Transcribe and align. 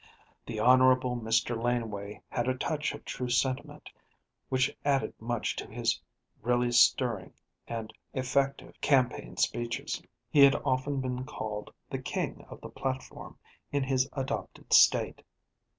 The 0.47 0.57
Honorable 0.59 1.15
Mr. 1.15 1.55
Laneway 1.61 2.23
had 2.27 2.47
a 2.47 2.57
touch 2.57 2.95
of 2.95 3.05
true 3.05 3.29
sentiment 3.29 3.87
which 4.49 4.75
added 4.83 5.13
much 5.19 5.55
to 5.57 5.67
his 5.69 6.01
really 6.41 6.71
stirring 6.71 7.33
and 7.67 7.93
effective 8.11 8.81
campaign 8.81 9.37
speeches. 9.37 10.01
He 10.31 10.39
had 10.43 10.55
often 10.65 11.01
been 11.01 11.23
called 11.23 11.71
the 11.87 11.99
"king 11.99 12.43
of 12.49 12.61
the 12.61 12.69
platform" 12.69 13.37
in 13.71 13.83
his 13.83 14.09
adopted 14.13 14.73
State. 14.73 15.21